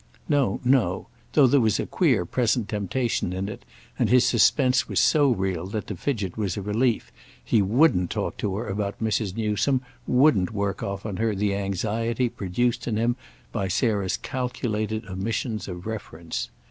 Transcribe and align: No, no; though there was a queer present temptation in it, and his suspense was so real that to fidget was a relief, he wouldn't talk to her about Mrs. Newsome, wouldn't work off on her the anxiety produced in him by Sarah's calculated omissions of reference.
No, 0.27 0.59
no; 0.65 1.09
though 1.33 1.45
there 1.45 1.61
was 1.61 1.79
a 1.79 1.85
queer 1.85 2.25
present 2.25 2.67
temptation 2.67 3.33
in 3.33 3.47
it, 3.47 3.61
and 3.99 4.09
his 4.09 4.25
suspense 4.25 4.89
was 4.89 4.99
so 4.99 5.29
real 5.29 5.67
that 5.67 5.85
to 5.85 5.95
fidget 5.95 6.37
was 6.37 6.57
a 6.57 6.61
relief, 6.63 7.11
he 7.43 7.61
wouldn't 7.61 8.09
talk 8.09 8.37
to 8.37 8.55
her 8.55 8.67
about 8.67 8.97
Mrs. 8.99 9.37
Newsome, 9.37 9.81
wouldn't 10.07 10.53
work 10.53 10.81
off 10.81 11.05
on 11.05 11.17
her 11.17 11.35
the 11.35 11.53
anxiety 11.53 12.29
produced 12.29 12.87
in 12.87 12.97
him 12.97 13.15
by 13.51 13.67
Sarah's 13.67 14.17
calculated 14.17 15.05
omissions 15.05 15.67
of 15.67 15.85
reference. 15.85 16.49